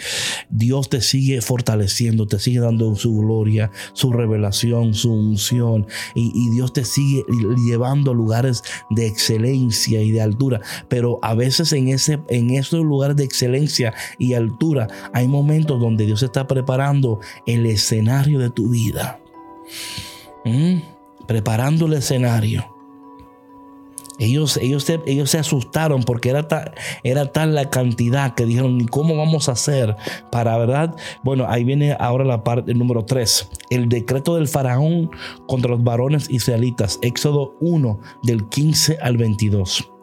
[0.50, 6.72] Dios te sigue fortaleciendo, te sigue dando su gloria, su revelación, su unción y, Dios
[6.72, 7.24] te sigue
[7.66, 10.60] llevando a lugares de excelencia y de altura.
[10.88, 16.06] Pero a veces en ese, en estos lugares de excelencia y altura, hay momentos donde
[16.06, 19.20] Dios está preparando el escenario de tu vida.
[20.44, 20.78] ¿Mm?
[21.26, 22.77] Preparando el escenario.
[24.18, 26.46] Ellos, ellos, se, ellos se asustaron porque era,
[27.02, 29.96] era tal la cantidad que dijeron, cómo vamos a hacer
[30.30, 30.94] para, ¿verdad?
[31.22, 33.50] Bueno, ahí viene ahora la parte número 3.
[33.70, 35.10] El decreto del faraón
[35.46, 36.98] contra los varones israelitas.
[37.02, 39.97] Éxodo 1 del 15 al 22.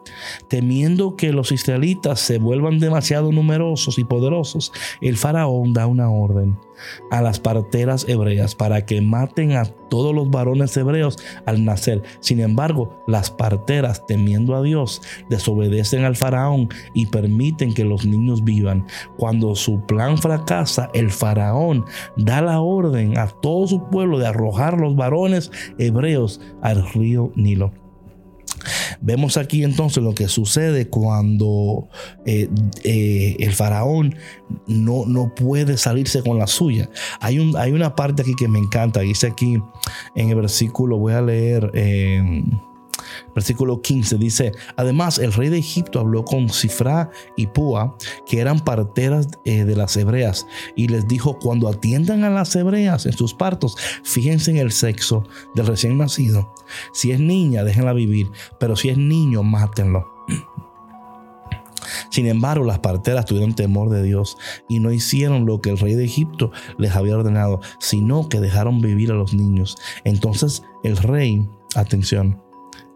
[0.48, 6.58] Temiendo que los israelitas se vuelvan demasiado numerosos y poderosos, el faraón da una orden
[7.10, 11.16] a las parteras hebreas para que maten a todos los varones hebreos
[11.46, 12.02] al nacer.
[12.20, 18.44] Sin embargo, las parteras, temiendo a Dios, desobedecen al faraón y permiten que los niños
[18.44, 18.86] vivan.
[19.16, 21.84] Cuando su plan fracasa, el faraón
[22.16, 27.85] da la orden a todo su pueblo de arrojar los varones hebreos al río Nilo.
[29.00, 31.88] Vemos aquí entonces lo que sucede cuando
[32.24, 32.48] eh,
[32.84, 34.14] eh, el faraón
[34.66, 36.88] no, no, puede salirse con la suya.
[37.20, 39.00] Hay, un, hay, una parte aquí que me encanta.
[39.00, 39.58] Dice aquí
[40.14, 41.70] en el versículo, voy a leer.
[41.74, 42.42] Eh,
[43.34, 48.60] Versículo 15 dice, además el rey de Egipto habló con Cifra y Púa, que eran
[48.60, 53.34] parteras eh, de las hebreas, y les dijo, cuando atiendan a las hebreas en sus
[53.34, 55.24] partos, fíjense en el sexo
[55.54, 56.52] del recién nacido.
[56.92, 58.26] Si es niña, déjenla vivir,
[58.58, 60.16] pero si es niño, mátenlo.
[62.10, 64.36] Sin embargo, las parteras tuvieron temor de Dios
[64.68, 68.80] y no hicieron lo que el rey de Egipto les había ordenado, sino que dejaron
[68.80, 69.76] vivir a los niños.
[70.04, 72.42] Entonces el rey, atención,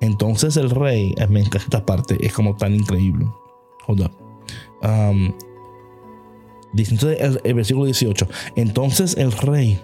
[0.00, 3.26] entonces el rey, eh, me encanta esta parte, es como tan increíble.
[3.86, 4.10] Hold
[4.82, 5.32] um,
[6.72, 8.26] dice el, versículo 18.
[8.56, 9.80] Entonces el rey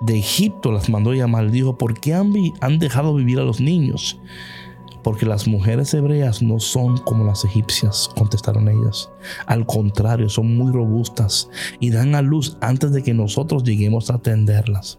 [0.00, 1.50] de Egipto las mandó llamar.
[1.50, 4.20] Dijo: ¿Por qué han, han dejado vivir a los niños?
[5.02, 9.10] Porque las mujeres hebreas no son como las egipcias, contestaron ellas.
[9.46, 11.48] Al contrario, son muy robustas
[11.78, 14.98] y dan a luz antes de que nosotros lleguemos a atenderlas.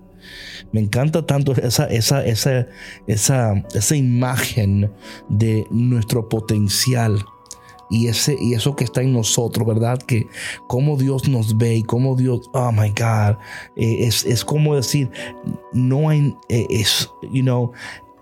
[0.72, 2.68] Me encanta tanto esa, esa, esa,
[3.08, 4.92] esa, esa imagen
[5.30, 7.24] de nuestro potencial
[7.90, 10.00] y, ese, y eso que está en nosotros, ¿verdad?
[10.00, 10.28] Que
[10.68, 13.38] cómo Dios nos ve y cómo Dios, oh my God,
[13.76, 15.10] eh, es, es, como decir,
[15.74, 17.72] no hay, eh, es, you know,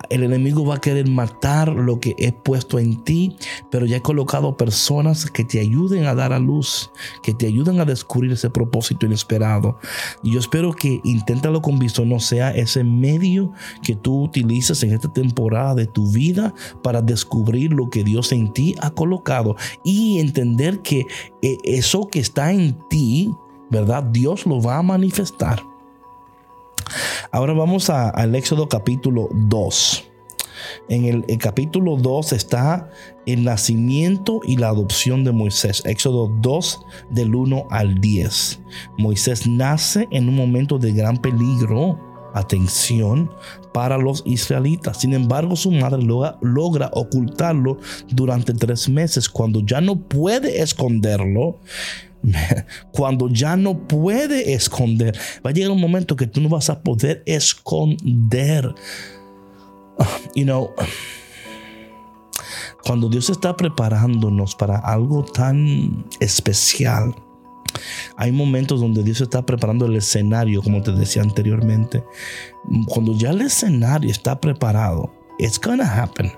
[0.10, 3.36] el enemigo va a querer matar lo que he puesto en ti,
[3.70, 6.92] pero ya he colocado personas que te ayuden a dar a luz,
[7.24, 9.80] que te ayuden a descubrir ese propósito inesperado.
[10.24, 13.52] Y yo espero que inténtalo con visto no sea ese medio
[13.84, 18.54] que tú utilizas en esta temporada de tu vida para descubrir lo que Dios en
[18.54, 21.06] ti ha colocado y entender que
[21.42, 23.32] eh, eso que está en ti,
[23.70, 24.04] ¿verdad?
[24.04, 25.62] Dios lo va a manifestar.
[27.32, 30.12] Ahora vamos al Éxodo capítulo 2.
[30.90, 32.90] En el, capítulo 2 está
[33.26, 35.84] el nacimiento y la adopción de Moisés.
[35.86, 36.80] Éxodo 2
[37.12, 38.60] del 1 al 10.
[38.98, 42.00] Moisés nace en un momento de gran peligro
[42.34, 43.32] atención
[43.74, 45.02] para los israelitas.
[45.02, 47.78] Sin embargo, su madre logra, logra, ocultarlo
[48.10, 49.30] durante tres meses.
[49.30, 51.60] Cuando ya no puede esconderlo,
[52.92, 56.82] cuando ya no puede esconder, va a llegar un momento que tú no vas a
[56.82, 58.74] poder esconder.
[60.36, 60.74] You know,
[62.84, 67.16] cuando Dios está preparándonos para algo tan especial,
[68.16, 72.04] hay momentos donde Dios está preparando el escenario, como te decía anteriormente.
[72.88, 76.32] Cuando ya el escenario está preparado, it's gonna happen.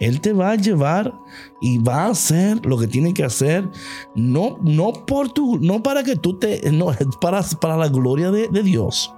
[0.00, 1.14] Él te va a llevar
[1.60, 3.68] y va a hacer lo que tiene que hacer,
[4.14, 6.86] no, no, por tu, no para que tú te, no,
[7.20, 9.14] para, para la gloria de, de Dios.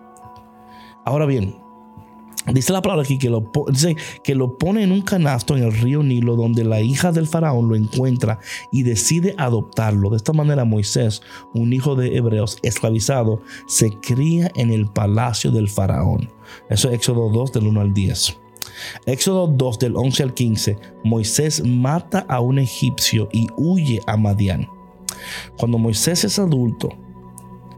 [1.05, 1.63] Ahora bien,
[2.51, 3.53] Dice la palabra aquí que lo,
[4.25, 7.69] que lo pone en un canasto en el río Nilo donde la hija del faraón
[7.69, 8.41] lo encuentra
[8.73, 10.11] y decide adoptarlo.
[10.11, 11.23] De esta manera Moisés,
[11.55, 16.31] un hijo de hebreos esclavizado, se cría en el palacio del faraón.
[16.69, 18.42] Eso es Éxodo 2 del 1 al 10.
[19.07, 24.69] Éxodo 2 del 11 al 15, Moisés mata a un egipcio y huye a Madián.
[25.59, 26.91] Cuando Moisés es adulto,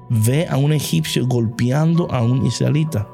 [0.08, 3.08] ve a un egipcio golpeando a un israelita.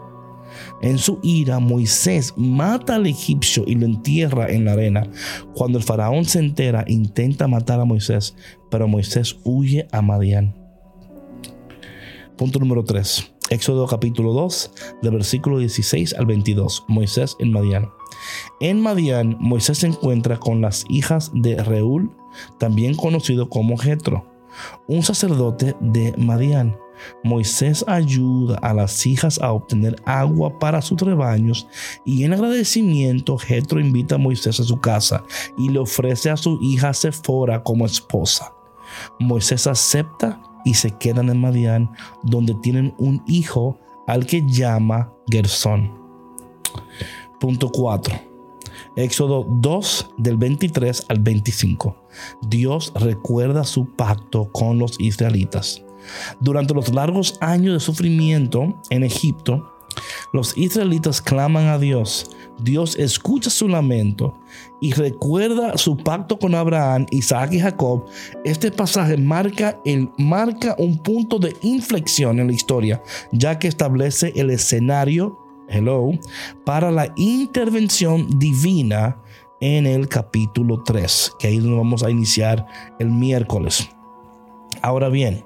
[0.82, 5.08] En su ira, Moisés mata al egipcio y lo entierra en la arena.
[5.54, 8.34] Cuando el faraón se entera, intenta matar a Moisés,
[8.70, 10.54] pero Moisés huye a Madián.
[12.36, 13.34] Punto número 3.
[13.50, 14.70] Éxodo capítulo 2,
[15.02, 16.84] del versículo 16 al 22.
[16.86, 17.90] Moisés en Madián.
[18.60, 22.12] En Madián, Moisés se encuentra con las hijas de Reúl,
[22.58, 24.24] también conocido como Jetro,
[24.86, 26.78] un sacerdote de Madián.
[27.24, 31.66] Moisés ayuda a las hijas a obtener agua para sus rebaños
[32.04, 35.24] y en agradecimiento Jetro invita a Moisés a su casa
[35.58, 38.52] y le ofrece a su hija Sephora como esposa.
[39.18, 41.90] Moisés acepta y se quedan en Madián
[42.22, 45.92] donde tienen un hijo al que llama Gersón.
[47.38, 48.14] Punto 4.
[48.96, 51.96] Éxodo 2 del 23 al 25.
[52.48, 55.82] Dios recuerda su pacto con los israelitas.
[56.40, 59.72] Durante los largos años de sufrimiento en Egipto,
[60.32, 62.30] los israelitas claman a Dios.
[62.58, 64.34] Dios escucha su lamento
[64.80, 68.04] y recuerda su pacto con Abraham, Isaac y Jacob.
[68.44, 74.32] Este pasaje marca, el, marca un punto de inflexión en la historia, ya que establece
[74.36, 76.10] el escenario, hello,
[76.64, 79.16] para la intervención divina
[79.60, 82.66] en el capítulo 3, que ahí donde vamos a iniciar
[82.98, 83.88] el miércoles.
[84.82, 85.44] Ahora bien,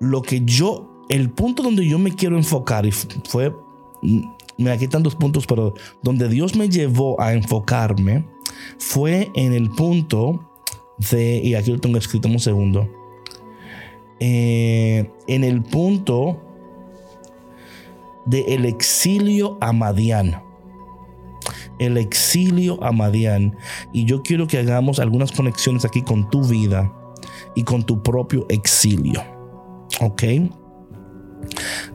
[0.00, 3.54] lo que yo, el punto donde yo me quiero enfocar, y fue,
[4.02, 4.20] mm,
[4.58, 8.26] me aquí están dos puntos, pero donde Dios me llevó a enfocarme
[8.78, 10.50] fue en el punto
[11.10, 12.88] de, y aquí lo tengo escrito un segundo,
[14.18, 16.42] eh, en el punto
[18.24, 20.42] de el exilio a Madián.
[21.78, 23.56] El exilio a Madián.
[23.92, 26.92] Y yo quiero que hagamos algunas conexiones aquí con tu vida
[27.54, 29.22] y con tu propio exilio.
[30.00, 30.22] Ok.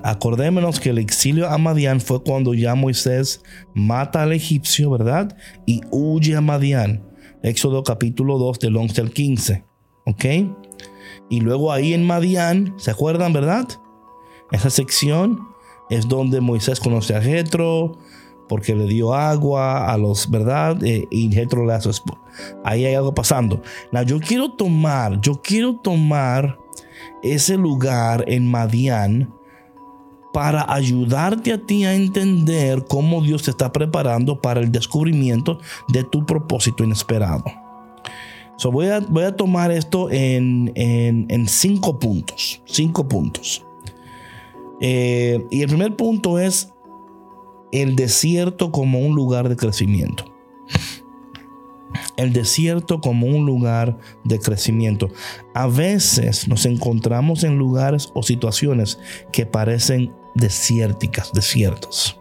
[0.03, 5.37] Acordémonos que el exilio a Madián fue cuando ya Moisés mata al egipcio, ¿verdad?
[5.65, 7.03] Y huye a Madián.
[7.43, 9.65] Éxodo capítulo 2 del 11 al 15.
[10.05, 10.25] ¿Ok?
[11.29, 13.67] Y luego ahí en Madián, ¿se acuerdan, verdad?
[14.51, 15.39] Esa sección
[15.89, 17.97] es donde Moisés conoce a Jetro
[18.49, 20.83] porque le dio agua a los, ¿verdad?
[20.83, 21.89] Eh, y Jetro le hace
[22.65, 23.61] Ahí hay algo pasando.
[23.91, 26.57] Now, yo quiero tomar, yo quiero tomar
[27.23, 29.33] ese lugar en Madián
[30.33, 36.03] para ayudarte a ti a entender cómo Dios te está preparando para el descubrimiento de
[36.03, 37.43] tu propósito inesperado.
[38.57, 40.71] So voy, a, voy a tomar esto en,
[41.47, 42.61] cinco puntos.
[42.65, 43.65] Cinco puntos.
[44.79, 46.71] Eh, y el primer punto es
[47.71, 50.31] el desierto como un lugar de crecimiento
[52.17, 55.09] el desierto como un lugar de crecimiento.
[55.53, 58.99] A veces nos encontramos en lugares o situaciones
[59.31, 62.19] que parecen desérticas, desiertos.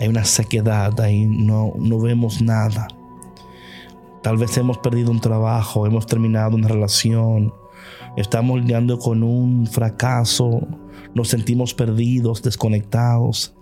[0.00, 2.88] Hay una sequedad, ahí no, no vemos nada.
[4.22, 7.52] Tal vez hemos perdido un trabajo, hemos terminado una relación,
[8.16, 10.66] estamos lidiando con un fracaso,
[11.14, 13.54] nos sentimos perdidos, desconectados.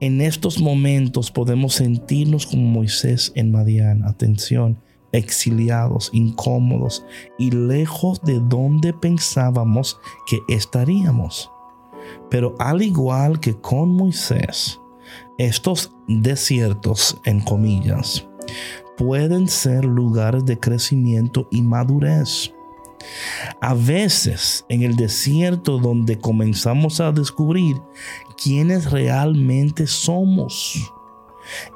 [0.00, 4.78] En estos momentos podemos sentirnos como Moisés en Madián, atención,
[5.12, 7.04] exiliados, incómodos
[7.38, 11.50] y lejos de donde pensábamos que estaríamos.
[12.30, 14.80] Pero al igual que con Moisés,
[15.38, 18.26] estos desiertos, en comillas,
[18.96, 22.52] pueden ser lugares de crecimiento y madurez.
[23.60, 27.80] A veces en el desierto donde comenzamos a descubrir
[28.42, 30.92] quiénes realmente somos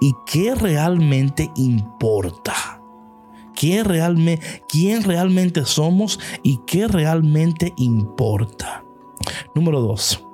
[0.00, 2.80] y qué realmente importa.
[3.54, 3.82] ¿Qué
[4.68, 8.83] ¿Quién realmente somos y qué realmente importa?
[9.54, 10.24] Número dos,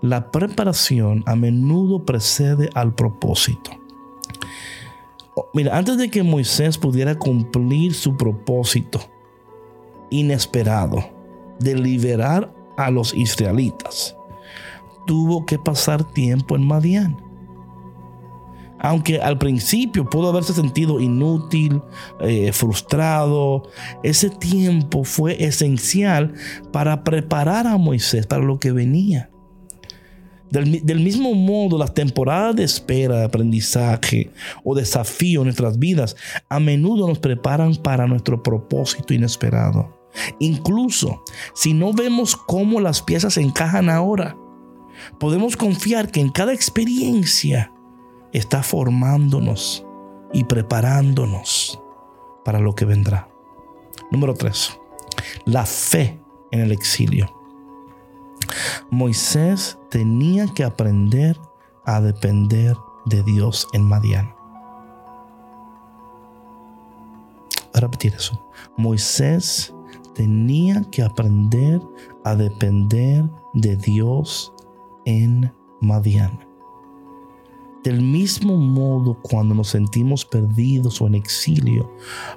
[0.00, 3.70] la preparación a menudo precede al propósito.
[5.34, 9.00] Oh, mira, antes de que Moisés pudiera cumplir su propósito
[10.10, 11.04] inesperado
[11.58, 14.16] de liberar a los israelitas,
[15.06, 17.29] tuvo que pasar tiempo en Madián.
[18.80, 21.82] Aunque al principio pudo haberse sentido inútil,
[22.20, 23.68] eh, frustrado,
[24.02, 26.32] ese tiempo fue esencial
[26.72, 29.30] para preparar a Moisés para lo que venía.
[30.50, 34.32] Del, del, mismo modo, las temporadas de espera, de aprendizaje
[34.64, 36.16] o desafío en nuestras vidas
[36.48, 40.00] a menudo nos preparan para nuestro propósito inesperado.
[40.40, 41.22] Incluso
[41.54, 44.36] si no vemos cómo las piezas encajan ahora,
[45.20, 47.70] podemos confiar que en cada experiencia
[48.32, 49.84] está formándonos
[50.32, 51.82] y preparándonos
[52.44, 53.28] para lo que vendrá.
[54.10, 54.78] Número 3.
[55.44, 57.32] La fe en el exilio.
[58.90, 61.38] Moisés tenía que aprender
[61.84, 62.76] a depender
[63.06, 64.34] de Dios en Madián.
[67.72, 68.50] A repetir eso.
[68.76, 69.72] Moisés
[70.14, 71.80] tenía que aprender
[72.24, 73.24] a depender
[73.54, 74.52] de Dios
[75.04, 76.49] en Madián.
[77.84, 81.90] Del mismo modo, cuando nos sentimos perdidos o en exilio,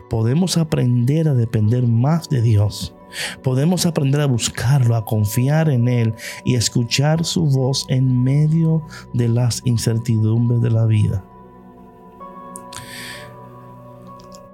[0.10, 2.94] podemos aprender a depender más de Dios
[3.42, 6.14] Podemos aprender a buscarlo, a confiar en Él
[6.44, 11.24] y escuchar su voz en medio de las incertidumbres de la vida.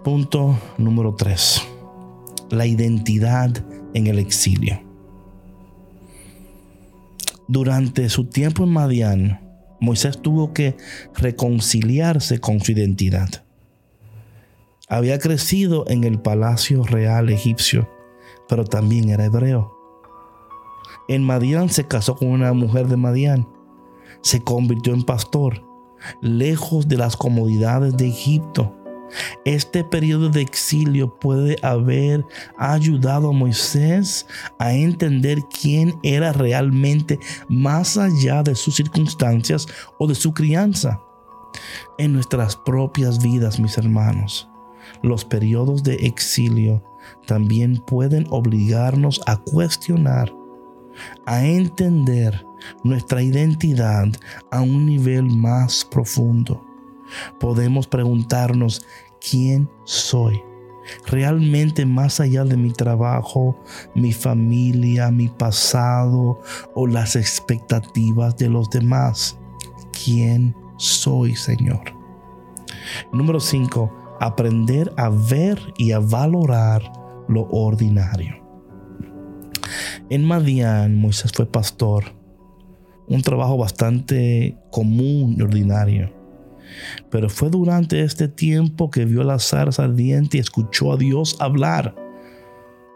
[0.03, 1.61] Punto número 3.
[2.51, 4.81] La identidad en el exilio.
[7.47, 9.48] Durante su tiempo en Madián,
[9.79, 10.75] Moisés tuvo que
[11.15, 13.29] reconciliarse con su identidad.
[14.87, 17.89] Había crecido en el palacio real egipcio,
[18.47, 19.71] pero también era hebreo.
[21.07, 23.47] En Madián se casó con una mujer de Madián.
[24.21, 25.63] Se convirtió en pastor,
[26.21, 28.78] lejos de las comodidades de Egipto.
[29.45, 32.25] Este periodo de exilio puede haber
[32.57, 40.15] ayudado a Moisés a entender quién era realmente más allá de sus circunstancias o de
[40.15, 41.01] su crianza.
[41.97, 44.49] En nuestras propias vidas, mis hermanos,
[45.01, 46.83] los periodos de exilio
[47.25, 50.33] también pueden obligarnos a cuestionar,
[51.25, 52.45] a entender
[52.83, 54.07] nuestra identidad
[54.51, 56.68] a un nivel más profundo.
[57.39, 58.85] Podemos preguntarnos,
[59.19, 60.41] ¿quién soy?
[61.05, 63.59] Realmente más allá de mi trabajo,
[63.93, 66.41] mi familia, mi pasado
[66.73, 69.37] o las expectativas de los demás.
[70.03, 71.81] ¿Quién soy, Señor?
[73.11, 76.81] Número 5 aprender a ver y a valorar
[77.27, 78.35] lo ordinario.
[80.09, 82.03] En Madián, Moisés fue pastor,
[83.07, 86.18] un trabajo bastante común y ordinario.
[87.09, 91.95] Pero fue durante este tiempo que vio la zarza ardiente y escuchó a Dios hablar.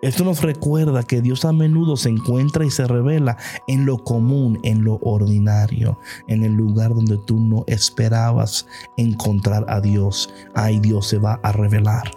[0.04, 3.38] Esto nos recuerda que Dios a menudo se encuentra y se revela
[3.70, 5.98] en lo común, en lo ordinario,
[6.28, 8.68] en el lugar donde tú no esperabas
[8.98, 10.34] encontrar a Dios.
[10.56, 12.12] Ahí Dios se va a revelar.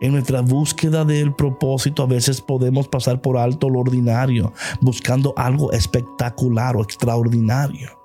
[0.00, 5.70] En nuestra búsqueda del propósito a veces podemos pasar por alto lo ordinario, buscando algo
[5.70, 8.01] espectacular o extraordinario.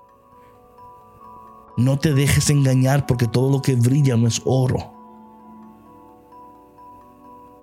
[1.77, 4.97] No te dejes engañar porque todo lo que brilla no es oro.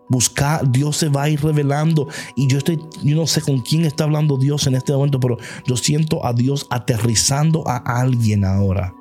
[0.08, 2.06] Buscar, Dios se va a ir revelando.
[2.36, 5.36] Y yo estoy, yo no sé con quién está hablando Dios en este momento, pero
[5.66, 8.94] yo siento a Dios aterrizando a alguien ahora.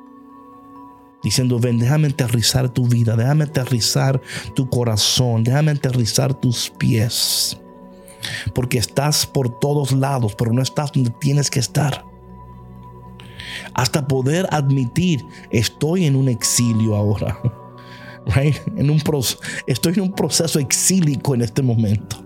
[1.23, 4.19] Diciendo, ven, déjame aterrizar tu vida, déjame aterrizar
[4.55, 7.57] tu corazón, déjame aterrizar tus pies.
[8.55, 12.12] Porque estás por todos lados, pero no estás donde tienes que estar.
[13.73, 17.39] Hasta poder admitir, estoy en un exilio ahora.
[18.77, 19.01] En un
[19.67, 22.23] estoy en un proceso exílico en este momento.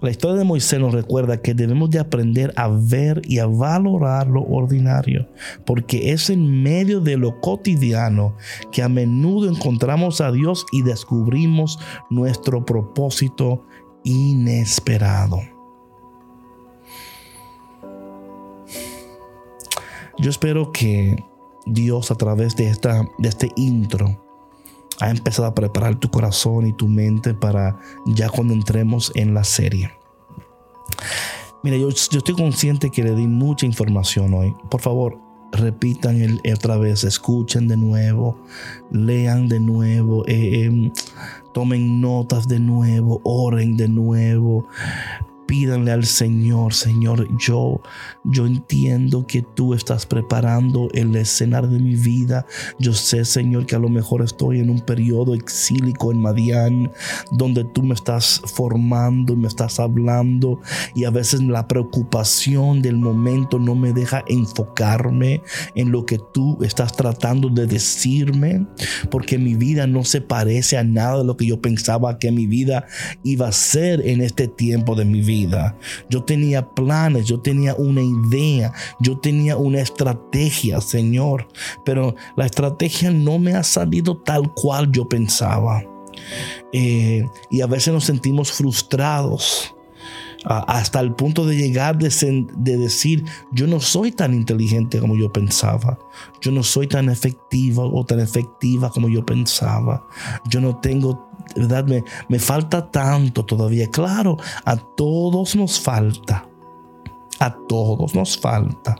[0.00, 4.28] La historia de Moisés nos recuerda que debemos de aprender a ver y a valorar
[4.28, 5.28] lo ordinario,
[5.66, 8.36] porque es en medio de lo cotidiano
[8.70, 11.80] que a menudo encontramos a Dios y descubrimos
[12.10, 13.66] nuestro propósito
[14.04, 15.40] inesperado.
[20.18, 21.24] Yo espero que
[21.66, 24.20] Dios a través de, esta, de este intro
[25.00, 29.44] ha empezado a preparar tu corazón y tu mente para ya cuando entremos en la
[29.44, 29.92] serie.
[31.62, 34.54] Mira, yo, estoy consciente que le di mucha información hoy.
[34.70, 35.18] Por favor,
[35.52, 38.38] repitan el, otra vez, escuchen de nuevo,
[38.90, 40.92] lean de nuevo, eh, em,
[41.52, 44.68] tomen notas de nuevo, oren de nuevo,
[45.48, 47.80] pídanle al Señor, Señor, yo,
[48.24, 52.44] yo entiendo que tú estás preparando el escenario de mi vida.
[52.78, 56.92] Yo sé, Señor, que a lo mejor estoy en un periodo exílico en Madián,
[57.32, 60.60] donde tú me estás formando y me estás hablando
[60.94, 65.40] y a veces la preocupación del momento no me deja enfocarme
[65.74, 68.66] en lo que tú estás tratando de decirme,
[69.10, 72.46] porque mi vida no se parece a nada de lo que yo pensaba que mi
[72.46, 72.84] vida
[73.24, 75.37] iba a ser en este tiempo de mi vida.
[76.08, 81.48] Yo tenía planes, yo tenía una idea, yo tenía una estrategia, Señor.
[81.84, 85.82] Pero la estrategia no me ha salido tal cual yo pensaba.
[86.72, 89.74] Eh, y a veces nos sentimos frustrados
[90.44, 95.32] hasta el punto de llegar de, de, decir, yo no soy tan inteligente como yo
[95.32, 95.98] pensaba,
[96.40, 100.06] yo no soy tan efectiva o tan efectiva como yo pensaba,
[100.48, 101.86] yo no tengo ¿verdad?
[101.86, 103.90] Me, me falta tanto todavía.
[103.90, 106.46] Claro, a todos nos falta.
[107.40, 108.96] A todos nos falta.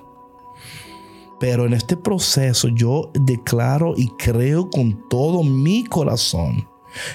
[1.39, 6.68] Pero en este proceso yo declaro y creo con todo mi corazón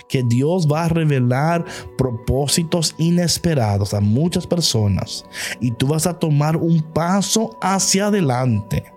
[0.07, 1.65] que Dios va a revelar
[1.97, 5.25] propósitos inesperados a muchas personas
[5.59, 8.93] y tú vas a tomar un paso hacia adelante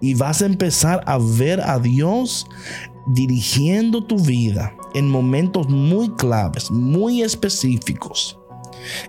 [0.00, 2.46] y vas a empezar a ver a Dios
[3.06, 8.37] dirigiendo tu vida en momentos muy claves, muy específicos.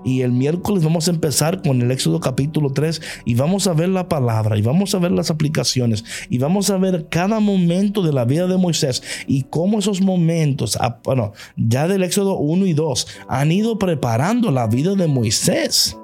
[0.03, 3.89] Y el miércoles vamos a empezar con el Éxodo capítulo 3 y vamos a ver
[3.89, 8.13] la palabra y vamos a ver las aplicaciones y vamos a ver cada momento de
[8.13, 12.73] la vida de Moisés y cómo esos momentos, ah, bueno, ya del Éxodo 1 y
[12.73, 15.97] 2, han ido preparando la vida de Moisés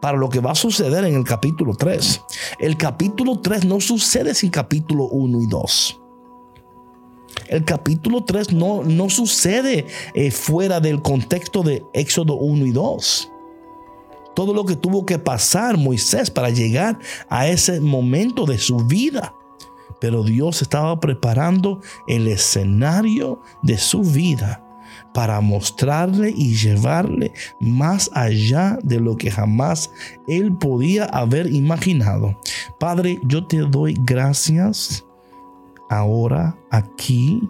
[0.00, 2.20] para lo que va a suceder en el capítulo 3.
[2.60, 5.99] El capítulo 3 no sucede sin capítulo 1 y 2.
[7.48, 13.32] El capítulo 3 no, no sucede eh, fuera del contexto de Éxodo 1 y 2.
[14.34, 19.34] Todo lo que tuvo que pasar Moisés para llegar a ese momento de su vida.
[20.00, 24.64] Pero Dios estaba preparando el escenario de su vida
[25.12, 29.90] para mostrarle y llevarle más allá de lo que jamás
[30.28, 32.38] él podía haber imaginado.
[32.78, 35.04] Padre, yo te doy gracias
[35.90, 37.46] ahora, aquí,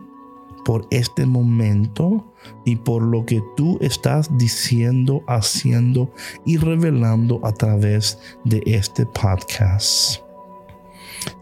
[0.64, 2.24] por este momento
[2.64, 6.10] y por lo que tú estás diciendo, haciendo
[6.44, 10.20] y revelando a través de este podcast.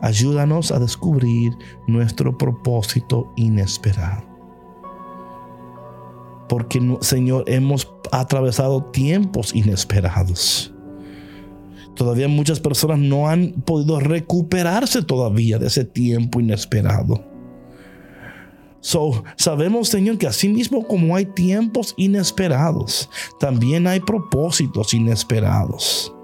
[0.00, 4.24] Ayúdanos a descubrir nuestro propósito inesperado.
[6.48, 10.74] Porque, Señor, hemos atravesado tiempos inesperados.
[11.98, 17.24] Todavía muchas personas no han podido recuperarse todavía de ese tiempo inesperado.
[18.78, 26.14] So, sabemos, Señor, que así mismo como hay tiempos inesperados, también hay propósitos inesperados.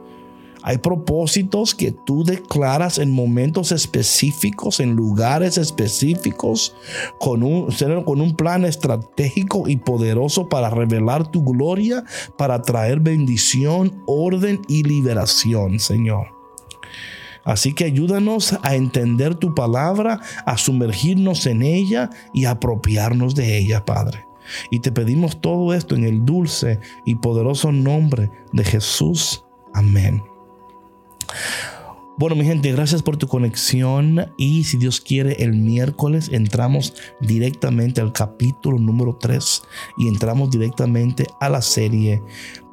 [0.66, 6.74] Hay propósitos que tú declaras en momentos específicos, en lugares específicos,
[7.20, 7.68] con un,
[8.04, 12.04] con un plan estratégico y poderoso para revelar tu gloria,
[12.38, 16.28] para traer bendición, orden y liberación, Señor.
[17.44, 23.58] Así que ayúdanos a entender tu palabra, a sumergirnos en ella y a apropiarnos de
[23.58, 24.26] ella, Padre.
[24.70, 29.44] Y te pedimos todo esto en el dulce y poderoso nombre de Jesús.
[29.74, 30.33] Amén.
[32.16, 38.00] Bueno, mi gente, gracias por tu conexión y si Dios quiere, el miércoles entramos directamente
[38.00, 39.62] al capítulo número 3
[39.98, 42.22] y entramos directamente a la serie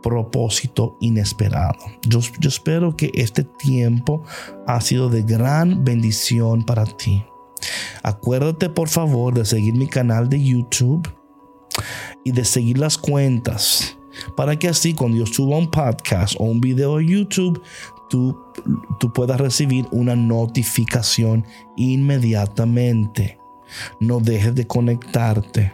[0.04, 1.80] Propósito Inesperado.
[2.08, 4.22] Yo, espero que este tiempo
[4.68, 7.26] ha sido de gran bendición para ti.
[8.04, 11.12] Acuérdate por favor de seguir mi canal de YouTube
[12.24, 13.98] y de seguir las cuentas
[14.36, 17.62] para que así cuando yo suba un podcast o un video a YouTube,
[18.12, 18.38] tú,
[19.16, 21.46] puedas recibir una notificación
[21.78, 23.40] inmediatamente.
[24.00, 25.74] No dejes de conectarte.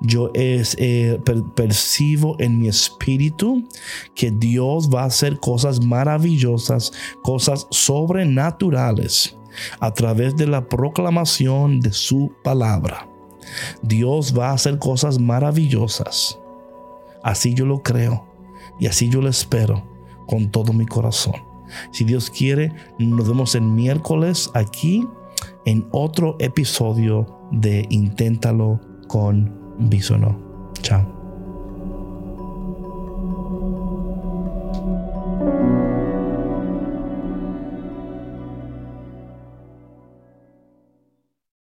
[0.00, 1.18] Yo es, eh,
[1.54, 3.66] percibo en mi espíritu
[4.14, 6.92] que Dios va a hacer cosas maravillosas,
[7.22, 9.36] cosas sobrenaturales
[9.80, 13.08] a través de la proclamación de su palabra.
[13.82, 16.38] Dios va a hacer cosas maravillosas.
[17.22, 18.26] Así yo lo creo
[18.78, 19.84] y así yo lo espero
[20.26, 21.45] con todo mi corazón.
[21.90, 25.06] Si Dios quiere, nos vemos el miércoles aquí
[25.64, 30.72] en otro episodio de Inténtalo con Bisono.
[30.82, 31.15] Chao.